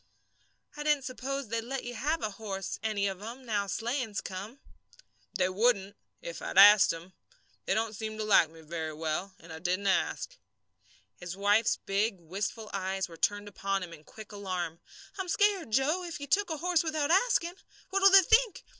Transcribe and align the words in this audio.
"I 0.75 0.81
didn't 0.81 1.03
suppose 1.03 1.49
they'd 1.49 1.61
let 1.61 1.83
you 1.83 1.93
have 1.93 2.23
a 2.23 2.31
horse, 2.31 2.79
any 2.81 3.05
of 3.07 3.21
'em, 3.21 3.45
now 3.45 3.67
sleighing's 3.67 4.19
come." 4.19 4.59
"They 5.35 5.47
wouldn't 5.47 5.95
if 6.23 6.41
I'd 6.41 6.57
asked 6.57 6.91
'em. 6.91 7.13
They 7.65 7.75
don't 7.75 7.93
seem 7.95 8.17
to 8.17 8.23
like 8.23 8.49
me 8.49 8.61
very 8.61 8.93
well, 8.93 9.35
and 9.37 9.53
I 9.53 9.59
didn't 9.59 9.85
ask." 9.85 10.37
His 11.17 11.37
wife's 11.37 11.77
big, 11.77 12.19
wistful 12.19 12.71
eyes 12.73 13.07
were 13.07 13.15
turned 13.15 13.47
upon 13.47 13.83
him 13.83 13.93
in 13.93 14.03
quick 14.03 14.31
alarm. 14.31 14.79
"I'm 15.19 15.29
scared, 15.29 15.69
Joe, 15.69 16.01
if 16.03 16.19
you 16.19 16.25
took 16.25 16.49
a 16.49 16.57
horse 16.57 16.83
without 16.83 17.11
asking. 17.11 17.53
What'll 17.91 18.09
they 18.09 18.23
think? 18.23 18.63